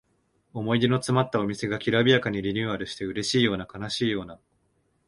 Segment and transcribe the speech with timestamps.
[0.55, 4.39] 思い出のつまったお店がきらびやかにリニューアルしてうれしいような悲しいような